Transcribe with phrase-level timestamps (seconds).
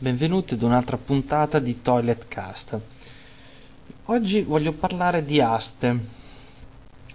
[0.00, 2.80] benvenuti ad un'altra puntata di Toilet Cast.
[4.04, 5.98] Oggi voglio parlare di aste,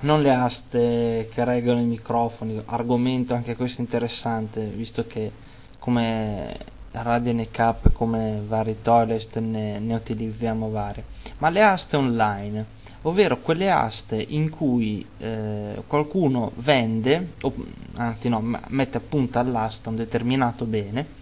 [0.01, 5.31] non le aste che regolano i microfoni, argomento anche questo interessante, visto che
[5.79, 6.57] come
[6.91, 11.05] Radio NK, come vari toilet ne, ne utilizziamo varie,
[11.37, 12.65] ma le aste online,
[13.03, 17.53] ovvero quelle aste in cui eh, qualcuno vende, o,
[17.93, 21.21] anzi no, mette a punta all'asta un determinato bene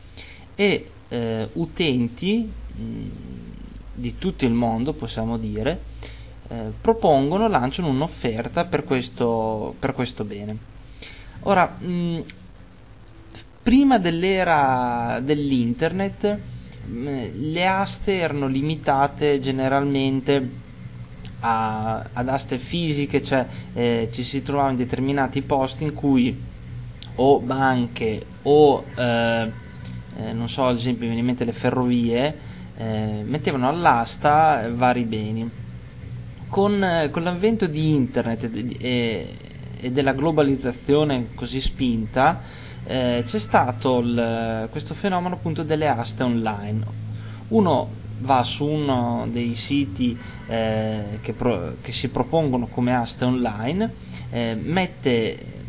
[0.61, 3.05] e eh, utenti mh,
[3.95, 5.81] di tutto il mondo, possiamo dire,
[6.49, 10.57] eh, propongono, lanciano un'offerta per questo, per questo bene.
[11.41, 12.23] Ora, mh,
[13.63, 16.39] prima dell'era dell'internet,
[16.85, 17.19] mh,
[17.51, 20.49] le aste erano limitate generalmente
[21.39, 26.39] a, ad aste fisiche, cioè eh, ci si trovava in determinati posti in cui
[27.15, 29.69] o banche o eh,
[30.27, 32.35] eh, non so, ad esempio, mi viene in mente le ferrovie,
[32.77, 35.49] eh, mettevano all'asta vari beni.
[36.49, 38.43] Con, eh, con l'avvento di internet
[38.79, 39.37] e,
[39.79, 42.41] e, della globalizzazione così spinta,
[42.85, 46.85] eh, c'è stato il, questo fenomeno appunto delle aste online.
[47.49, 50.17] Uno va su uno dei siti
[50.47, 53.93] eh, che, pro, che, si propongono come aste online,
[54.29, 55.59] eh, mette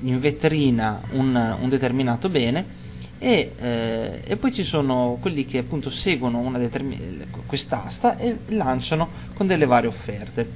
[0.00, 2.77] in vetrina un, un determinato bene
[3.18, 6.52] e, eh, e, poi ci sono quelli che appunto seguono
[7.46, 10.48] quest'asta e lanciano con delle varie offerte.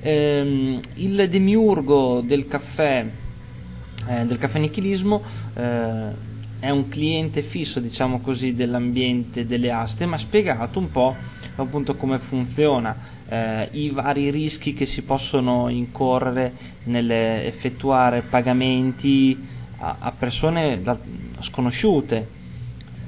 [0.00, 3.06] Ehm, il demiurgo del caffè,
[4.08, 5.22] eh, del caffè nichilismo
[5.54, 11.14] eh, è un cliente fisso, diciamo così, dell'ambiente delle aste, ma spiegato un po'
[11.56, 13.12] appunto come funziona.
[13.26, 16.52] Eh, i vari rischi che si possono incorrere
[16.84, 19.38] nell'effettuare pagamenti
[19.78, 20.98] a, a persone da,
[21.54, 22.28] sconosciute.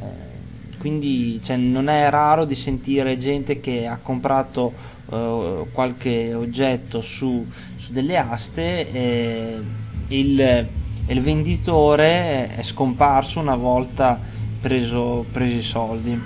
[0.01, 4.73] Eh, quindi cioè, non è raro di sentire gente che ha comprato
[5.11, 7.45] eh, qualche oggetto su,
[7.79, 9.61] su delle aste e
[10.09, 10.69] il,
[11.09, 14.19] il, venditore è scomparso una volta
[14.61, 16.21] preso, preso i soldi.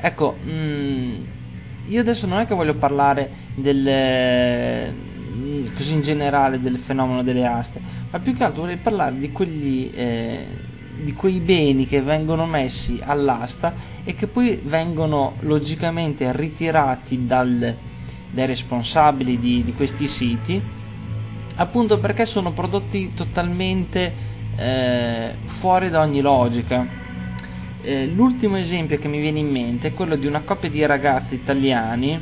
[0.00, 1.14] Ecco, mh, mm,
[1.88, 4.92] io adesso non è che voglio parlare del,
[5.74, 9.90] così in generale del fenomeno delle aste, ma più che altro vorrei parlare di, quegli,
[9.94, 10.46] eh,
[11.02, 17.74] di quei beni che vengono messi all'asta e che poi vengono logicamente ritirati dal,
[18.30, 20.60] dai responsabili di, di, questi siti,
[21.56, 24.12] appunto perché sono prodotti totalmente
[24.56, 27.06] eh, fuori da ogni logica.
[27.80, 31.34] Eh, l'ultimo esempio che mi viene in mente è quello di una coppia di ragazzi
[31.34, 32.18] italiani,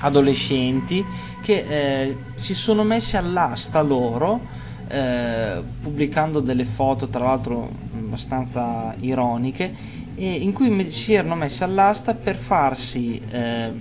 [0.00, 1.04] adolescenti,
[1.42, 4.56] che eh, si sono messi all'asta loro
[4.88, 7.68] eh, pubblicando delle foto tra l'altro
[8.08, 13.72] abbastanza ironiche in cui si erano messi all'asta per farsi eh,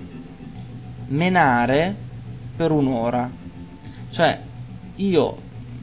[1.07, 1.95] menare
[2.55, 3.29] per un'ora
[4.11, 4.39] cioè
[4.95, 5.37] io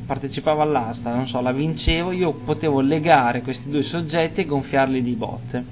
[0.06, 5.14] partecipavo all'asta, non so, la vincevo, io potevo legare questi due soggetti e gonfiarli di
[5.14, 5.64] botte.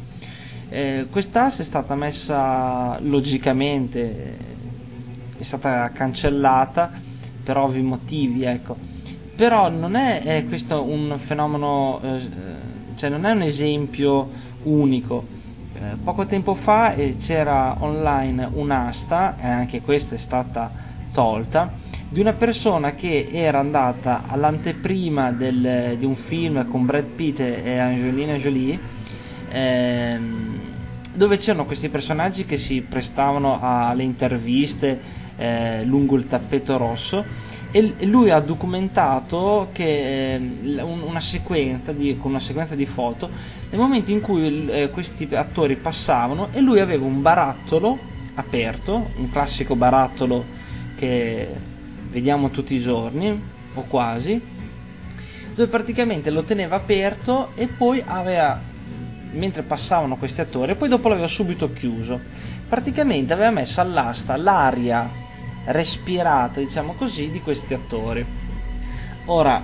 [0.68, 4.36] Eh, quest'asta è stata messa logicamente,
[5.38, 6.92] è stata cancellata
[7.44, 8.91] per ovvi motivi, ecco
[9.42, 12.28] però non è, è questo un fenomeno, eh,
[12.94, 14.30] cioè non è un esempio
[14.62, 15.24] unico.
[15.74, 20.70] Eh, poco tempo fa eh, c'era online un'asta, e anche questa è stata
[21.12, 21.72] tolta,
[22.08, 27.78] di una persona che era andata all'anteprima del, di un film con Brad Pitt e
[27.80, 28.78] Angelina Jolie,
[29.48, 30.60] ehm,
[31.14, 35.20] dove c'erano questi personaggi che si prestavano alle interviste
[35.82, 42.42] lungo il tappeto rosso e lui ha documentato che, eh, una sequenza di, con una
[42.42, 43.28] sequenza di foto
[43.70, 47.98] nel momento in cui eh, questi attori passavano e lui aveva un barattolo
[48.34, 50.44] aperto, un classico barattolo
[50.96, 51.48] che
[52.10, 53.40] vediamo tutti i giorni
[53.74, 54.38] o quasi,
[55.54, 58.60] dove praticamente lo teneva aperto e poi aveva,
[59.32, 62.20] mentre passavano questi attori, e poi dopo l'aveva subito chiuso.
[62.68, 65.30] Praticamente aveva messo all'asta l'aria
[65.66, 68.24] respirata, diciamo così, di questi attori.
[69.26, 69.62] Ora,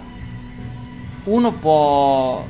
[1.25, 2.45] uno può,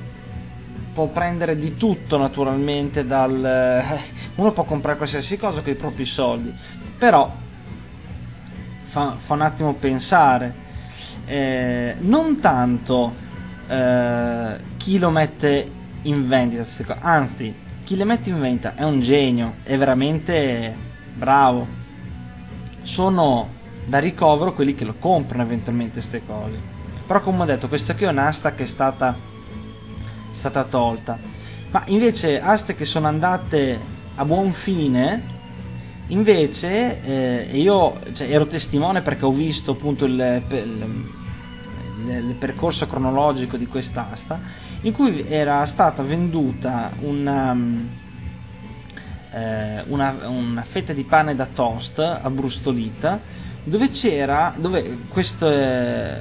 [0.95, 3.45] può prendere di tutto naturalmente dal...
[3.45, 6.53] Eh, uno può comprare qualsiasi cosa con i propri soldi,
[6.99, 7.33] però
[8.91, 10.67] fa, fa un attimo pensare.
[11.27, 13.13] Eh, non tanto
[13.69, 15.71] eh, chi lo mette
[16.03, 16.67] in vendita,
[17.01, 17.55] anzi,
[17.85, 20.75] chi le mette in vendita è un genio, è veramente
[21.15, 21.67] bravo,
[22.99, 23.47] sono
[23.87, 26.59] da ricovero quelli che lo comprano eventualmente queste cose.
[27.07, 29.17] Però come ho detto, questa qui è un'asta che è stata,
[30.41, 31.17] stata tolta.
[31.71, 33.79] ma invece aste che sono andate
[34.17, 35.37] a buon fine
[36.09, 41.09] invece eh, io cioè, ero testimone perché ho visto appunto il, il,
[42.09, 44.41] il, percorso cronologico di quest'asta
[44.81, 47.55] in cui era stata venduta una,
[49.33, 53.21] eh, una, una fetta di pane da toast abbrustolita
[53.65, 56.21] dove c'era dove questo eh,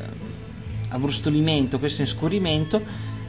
[0.90, 2.82] abbrustolimento questo inscurimento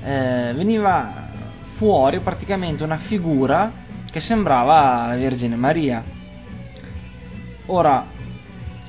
[0.02, 1.28] eh, veniva
[1.76, 6.02] fuori praticamente una figura che sembrava la Vergine Maria.
[7.66, 8.06] Ora,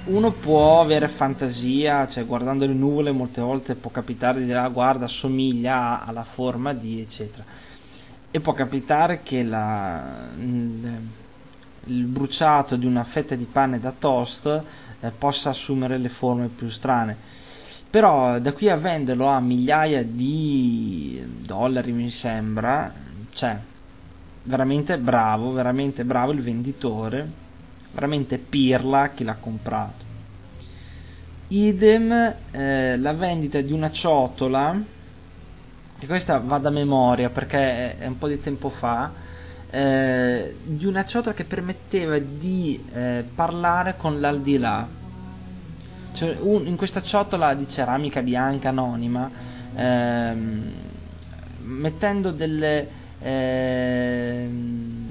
[0.06, 4.70] uno può avere fantasia, cioè guardando le nuvole molte volte può capitare di dire ah,
[4.70, 7.68] guarda assomiglia alla forma di eccetera
[8.32, 11.00] e può capitare che la, il,
[11.86, 14.64] il, bruciato di una fetta di pane da toast
[15.00, 17.38] eh, possa assumere le forme più strane.
[17.90, 22.94] Però da qui a venderlo a migliaia di dollari mi sembra
[23.34, 23.58] cioè
[24.44, 27.48] veramente bravo veramente bravo il venditore
[27.92, 30.08] veramente pirla chi l'ha comprato.
[31.48, 34.80] Idem eh, la vendita di una ciotola
[36.00, 39.28] e questa va da memoria perché è un po' di tempo fa
[39.72, 44.88] eh, di una ciotola che permetteva di eh, parlare con l'aldilà.
[46.14, 49.30] Cioè, un, in questa ciotola di ceramica bianca anonima,
[49.76, 50.72] ehm,
[51.60, 52.88] mettendo delle...
[53.20, 55.08] Ehm,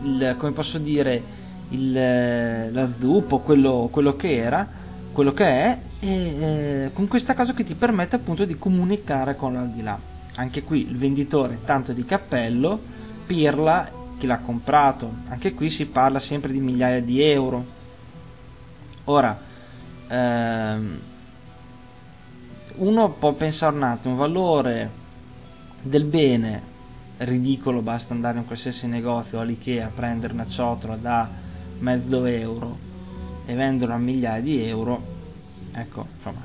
[0.00, 1.22] il, come posso dire,
[1.70, 4.77] il, la zuppo, quello, quello che era,
[5.18, 9.52] quello che è, e eh, con questa cosa che ti permette appunto di comunicare con
[9.52, 9.98] l'aldilà.
[10.36, 12.80] Anche qui il venditore tanto di cappello,
[13.26, 17.64] pirla chi l'ha comprato, anche qui si parla sempre di migliaia di euro.
[19.06, 19.40] Ora,
[20.06, 21.00] ehm,
[22.76, 24.88] uno può pensare un attimo, valore
[25.82, 26.62] del bene
[27.16, 31.28] ridicolo, basta andare in qualsiasi negozio all'Ikea a prendere una ciotola da
[31.80, 32.86] mezzo euro
[33.48, 35.02] e vendere a migliaia di euro,
[35.72, 36.42] ecco, insomma,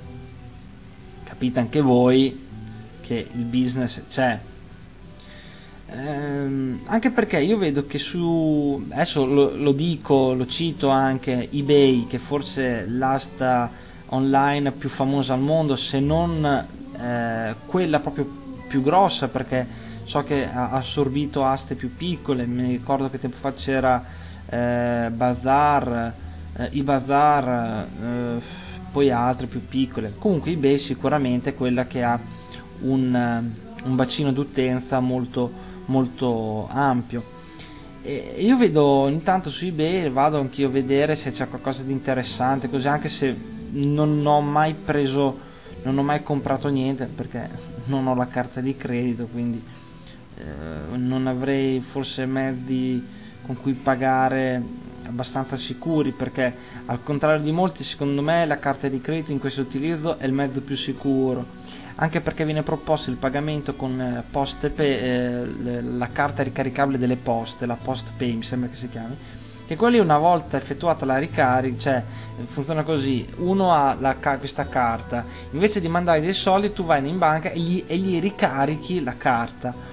[1.26, 2.48] capite anche voi
[3.02, 4.40] che il business c'è,
[5.88, 12.08] ehm, anche perché io vedo che su adesso lo, lo, dico, lo cito anche eBay
[12.08, 13.70] che forse l'asta
[14.08, 18.26] online più famosa al mondo se non eh, quella proprio
[18.70, 19.68] più grossa perché
[20.06, 24.06] so che ha assorbito aste più piccole mi ricordo che tempo fa c'era
[24.48, 28.42] eh, Bazar eh, i Bazar eh,
[28.92, 32.20] poi altre più piccole comunque eBay sicuramente è quella che ha
[32.82, 33.52] un,
[33.84, 37.42] un bacino d'utenza molto molto ampio.
[38.02, 42.70] E io vedo ogni su eBay, vado anch'io a vedere se c'è qualcosa di interessante,
[42.70, 43.36] così anche se
[43.72, 45.40] non ho mai preso,
[45.84, 47.50] non ho mai comprato niente perché
[47.86, 49.64] non ho la carta di credito, quindi
[50.36, 53.02] eh, non avrei forse mezzi
[53.46, 54.62] con cui pagare
[55.08, 56.54] abbastanza sicuri perché
[56.86, 60.34] al contrario di molti secondo me la carta di credito in questo utilizzo è il
[60.34, 61.62] mezzo più sicuro
[61.96, 67.18] anche perché viene proposto il pagamento con eh, poste pay, eh, la carta ricaricabile delle
[67.18, 69.16] poste, la post pay mi sembra che si chiami,
[69.68, 72.04] che quelli una volta effettuata la ricarica, cioè
[72.54, 77.18] funziona così, uno ha la, questa carta, invece di mandare dei soldi tu vai in
[77.18, 79.92] banca e gli, e gli ricarichi la carta.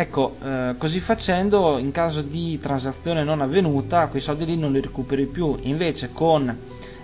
[0.00, 4.80] Ecco, eh, così facendo, in caso di transazione non avvenuta, quei soldi lì non li
[4.80, 5.58] recuperi più.
[5.60, 6.58] Invece con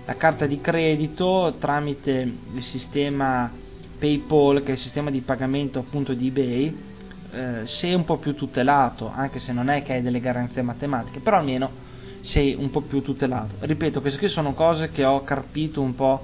[0.07, 3.53] la carta di credito, tramite il sistema
[3.99, 6.77] PayPal, che è il sistema di pagamento appunto di eBay,
[7.33, 11.21] eh, sei un po' più tutelato, anche se non è che hai delle garanzie matematiche,
[11.21, 11.71] però almeno
[12.33, 13.57] sei un po' più tutelato.
[13.59, 16.23] Ripeto, queste qui sono cose che ho carpito un po'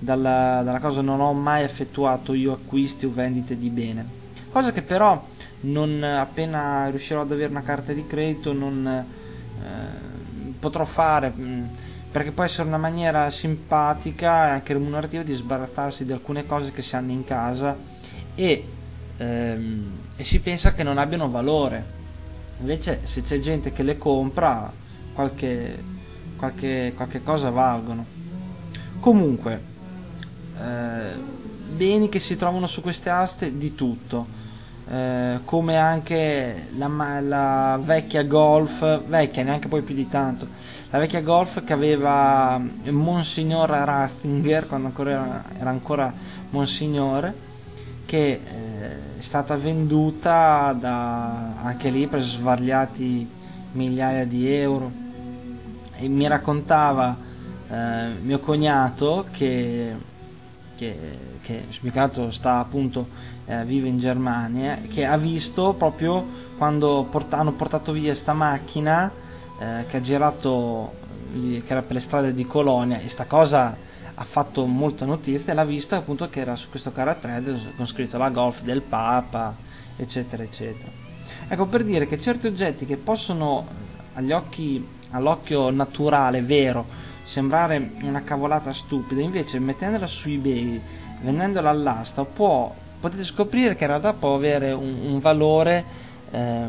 [0.00, 4.04] dalla, dalla cosa, non ho mai effettuato io acquisti o vendite di bene,
[4.50, 10.84] cosa che però non appena riuscirò ad avere una carta di credito non eh, potrò
[10.86, 11.32] fare.
[11.36, 11.64] Mm,
[12.10, 16.82] perché può essere una maniera simpatica e anche remunerativa di sbarazzarsi di alcune cose che
[16.82, 17.76] si hanno in casa
[18.34, 18.64] e,
[19.16, 21.96] ehm, e si pensa che non abbiano valore.
[22.60, 24.72] Invece se c'è gente che le compra,
[25.12, 25.82] qualche,
[26.36, 28.04] qualche, qualche cosa valgono.
[29.00, 29.60] Comunque,
[30.58, 31.12] eh,
[31.76, 34.26] beni che si trovano su queste aste di tutto.
[34.90, 40.46] Eh, come anche la, la vecchia Golf, vecchia neanche poi più di tanto,
[40.88, 46.10] la vecchia Golf che aveva Monsignor Ratzinger quando ancora era, era ancora
[46.50, 47.34] Monsignore
[48.06, 53.28] che eh, è stata venduta da, anche lì per svargliati
[53.72, 54.90] migliaia di euro.
[55.96, 57.14] E mi raccontava
[57.68, 59.94] eh, mio cognato che,
[60.76, 60.96] che,
[61.42, 63.06] che mio cognato sta appunto
[63.48, 66.24] eh, vive in Germania, che ha visto proprio
[66.56, 69.10] quando port- hanno portato via sta macchina
[69.58, 70.92] eh, che ha girato,
[71.32, 73.76] che era per le strade di Colonia e sta cosa
[74.20, 77.40] ha fatto molta notizia e l'ha vista appunto che era su questo carattere
[77.76, 79.54] con scritto la golf del Papa,
[79.96, 80.90] eccetera, eccetera.
[81.48, 83.64] Ecco per dire che certi oggetti che possono
[84.30, 86.84] occhi, all'occhio naturale, vero,
[87.32, 90.80] sembrare una cavolata stupida, invece mettendola su eBay,
[91.20, 95.84] vendendola all'asta, può, potete scoprire che in realtà può avere un, un valore
[96.30, 96.66] eh,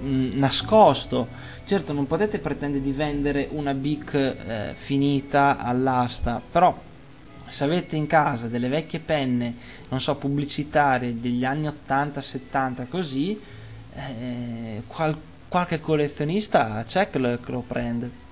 [0.00, 1.28] nascosto.
[1.66, 6.76] Certo, non potete pretendere di vendere una BIC eh, finita all'asta, però
[7.56, 9.54] se avete in casa delle vecchie penne,
[9.88, 13.38] non so, pubblicitarie degli anni 80, 70, così,
[13.94, 18.26] eh, qual- qualche collezionista c'è che lo, che lo prende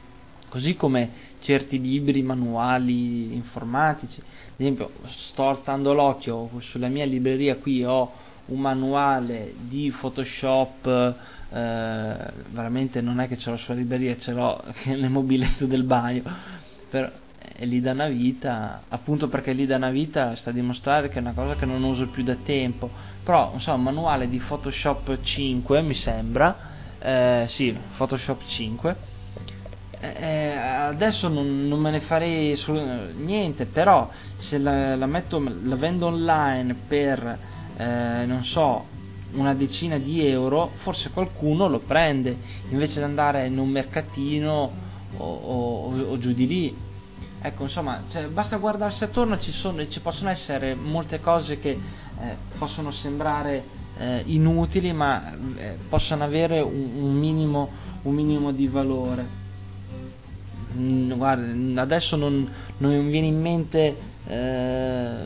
[0.48, 1.10] così come
[1.46, 4.18] certi libri, manuali informatici.
[4.18, 4.90] Ad esempio,
[5.30, 8.12] sto alzando l'occhio sulla mia libreria qui ho
[8.46, 12.16] un manuale di Photoshop, eh,
[12.50, 16.22] veramente non è che ce l'ho sulla libreria, ce l'ho nel mobiletto del bagno,
[16.90, 21.08] però è lì da una vita, appunto perché lì da una vita sta a dimostrare
[21.08, 22.90] che è una cosa che non uso più da tempo,
[23.22, 26.56] però insomma un manuale di Photoshop 5 mi sembra,
[26.98, 28.96] eh, sì, Photoshop 5,
[30.00, 32.58] eh, adesso non, non, me ne farei
[33.16, 34.08] niente, però
[34.48, 37.38] se la, la, metto, la vendo online per,
[37.76, 38.84] eh, non so,
[39.32, 42.36] una decina di euro, forse qualcuno lo prende,
[42.70, 44.72] invece di andare in un mercatino
[45.16, 46.76] o, o, o giù di lì.
[47.40, 52.36] Ecco, insomma, cioè, basta guardarsi attorno, ci, sono, ci possono essere molte cose che eh,
[52.58, 53.62] possono sembrare
[53.98, 57.68] eh, inutili, ma eh, possono avere un, un, minimo,
[58.02, 59.44] un minimo di valore.
[61.16, 63.96] Guarda, adesso non, non mi viene in mente
[64.26, 65.24] eh,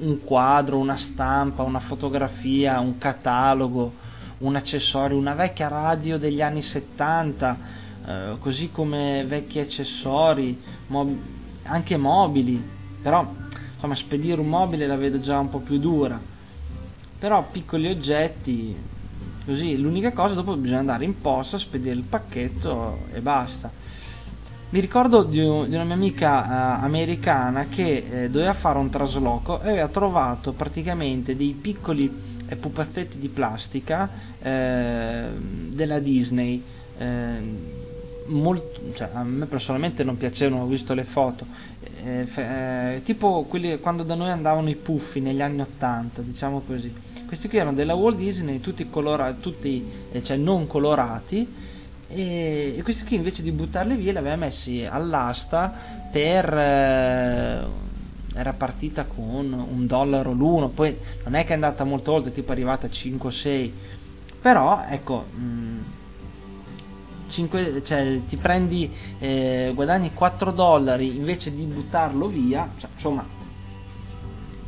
[0.00, 3.92] un quadro, una stampa, una fotografia, un catalogo,
[4.38, 7.58] un accessorio, una vecchia radio degli anni 70,
[8.06, 11.18] eh, così come vecchi accessori, mob-
[11.64, 12.62] anche mobili,
[13.02, 13.28] però
[13.74, 16.20] insomma spedire un mobile la vedo già un po' più dura,
[17.18, 18.76] però piccoli oggetti,
[19.44, 23.88] così l'unica cosa dopo bisogna andare in posta, spedire il pacchetto e basta.
[24.72, 28.88] Mi ricordo di, un, di una mia amica uh, americana che eh, doveva fare un
[28.88, 32.08] trasloco e aveva trovato praticamente dei piccoli
[32.46, 34.08] eh, pupazzetti di plastica
[34.40, 35.28] eh,
[35.70, 36.62] della Disney.
[36.98, 37.88] Eh,
[38.26, 41.44] molto, cioè, a me personalmente non piacevano, ho visto le foto,
[42.04, 46.94] eh, eh, tipo quelli quando da noi andavano i puffi negli anni 80, diciamo così.
[47.26, 49.84] Questi qui erano della Walt Disney, tutti, colorati, tutti
[50.22, 51.69] cioè non colorati,
[52.12, 55.72] e, e questi qui invece di buttarli via li aveva messi all'asta
[56.10, 57.66] per eh,
[58.34, 62.48] era partita con un dollaro l'uno poi non è che è andata molto oltre tipo
[62.48, 63.70] è arrivata a 5-6
[64.40, 65.80] però ecco mh, mm,
[67.30, 73.24] 5, cioè, ti prendi eh, guadagni 4 dollari invece di buttarlo via cioè, insomma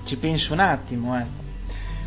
[0.05, 1.43] ci pensi un attimo ecco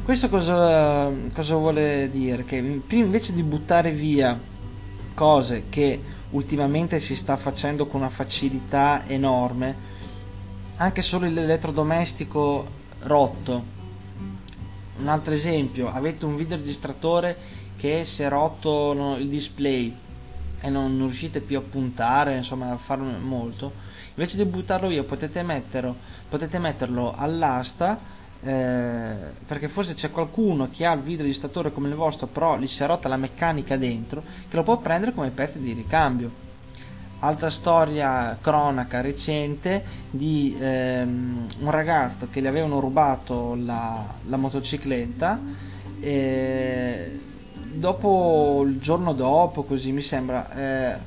[0.05, 2.45] questo cosa, cosa vuole dire?
[2.45, 2.57] Che
[2.89, 4.39] invece di buttare via
[5.15, 6.00] cose che
[6.31, 9.75] ultimamente si sta facendo con una facilità enorme,
[10.75, 12.67] anche solo l'elettrodomestico
[13.00, 13.63] rotto.
[14.98, 17.38] Un altro esempio, avete un videoregistratore
[17.77, 19.95] che si è rotto il display
[20.62, 23.72] e non riuscite più a puntare, insomma a fare molto,
[24.15, 25.95] invece di buttarlo via potete metterlo,
[26.29, 28.13] potete metterlo all'asta
[28.45, 29.15] eh,
[29.47, 32.85] perché forse c'è qualcuno che ha il videoregistratore come il vostro, però gli si è
[32.85, 36.43] rotta la meccanica dentro, che lo può prendere come pezzo di ricambio.
[37.19, 45.39] Altra storia cronaca recente di ehm, un ragazzo che gli avevano rubato la, la motocicletta
[45.99, 47.19] e
[47.73, 50.97] dopo il giorno dopo, così mi sembra, eh,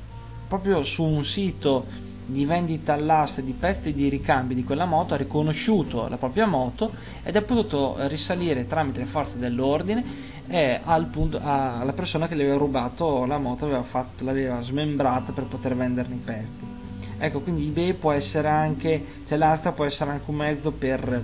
[0.49, 1.85] proprio su un sito
[2.29, 6.91] di vendita all'asta di pezzi di ricambi di quella moto ha riconosciuto la propria moto
[7.23, 10.37] ed è potuto risalire tramite le forze dell'ordine
[10.83, 15.45] al punto, alla persona che le aveva rubato la moto aveva fatto, l'aveva smembrata per
[15.45, 16.77] poter venderne i pezzi.
[17.19, 21.23] Ecco quindi eBay può essere anche cioè l'asta può essere anche un mezzo per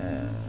[0.00, 0.46] eh,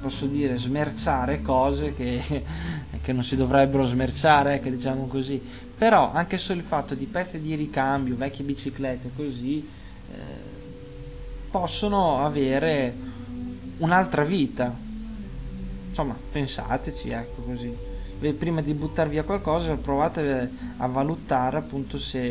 [0.00, 2.22] posso dire smerciare cose che,
[3.02, 5.40] che non si dovrebbero smerciare ecco, diciamo così
[5.76, 9.68] però anche solo il fatto di pezzi di ricambio, vecchie biciclette così
[10.10, 10.62] eh,
[11.50, 12.94] possono avere
[13.78, 14.72] un'altra vita.
[15.88, 17.92] Insomma pensateci ecco così.
[18.38, 22.30] Prima di buttare via qualcosa provate a valutare appunto se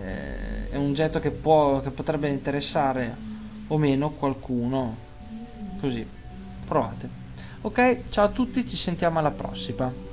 [0.00, 3.14] eh, è un oggetto che, può, che potrebbe interessare
[3.68, 4.96] o meno qualcuno.
[5.80, 6.06] Così.
[6.66, 7.08] Provate.
[7.62, 10.09] Ok, ciao a tutti, ci sentiamo alla prossima.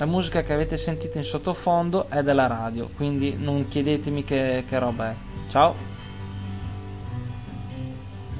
[0.00, 4.78] La musica che avete sentito in sottofondo è della radio, quindi non chiedetemi che, che
[4.78, 5.14] roba è.
[5.50, 5.89] Ciao!